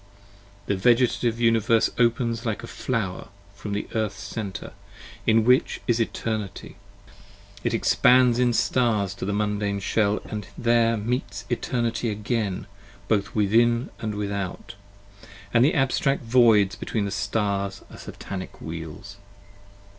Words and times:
The 0.65 0.75
Vegetative 0.75 1.39
Universe 1.39 1.91
opens 1.99 2.43
like 2.43 2.63
a 2.63 2.67
flower 2.67 3.27
from 3.53 3.73
the 3.73 3.87
Earth's 3.93 4.23
center, 4.23 4.73
35 5.27 5.27
In 5.27 5.43
which 5.45 5.79
is 5.87 5.99
Eternity. 5.99 6.75
It 7.63 7.75
expands 7.75 8.39
in 8.39 8.51
Stars 8.53 9.13
to 9.13 9.25
the 9.25 9.31
Mundane 9.33 9.79
Shell 9.79 10.19
And 10.25 10.47
there 10.57 10.95
it 10.95 11.05
meets 11.05 11.45
Eternity 11.51 12.09
again, 12.09 12.65
both 13.07 13.35
within 13.35 13.91
and 13.99 14.15
without, 14.15 14.73
And 15.53 15.63
the 15.63 15.75
abstract 15.75 16.23
Voids 16.23 16.75
between 16.75 17.05
the 17.05 17.11
Stars 17.11 17.81
are 17.83 17.93
the 17.93 17.97
Satanic 17.99 18.59
Wheels. 18.59 19.17